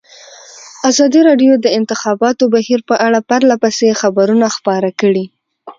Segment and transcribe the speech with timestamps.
[0.89, 5.25] ازادي راډیو د د انتخاباتو بهیر په اړه پرله پسې خبرونه خپاره کړي.